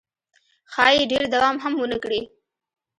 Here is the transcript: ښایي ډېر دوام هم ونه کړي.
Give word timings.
ښایي 0.73 1.03
ډېر 1.11 1.23
دوام 1.33 1.55
هم 1.63 1.73
ونه 1.77 1.97
کړي. 2.03 2.21